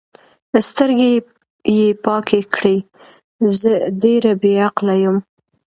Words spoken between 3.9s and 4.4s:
ډېره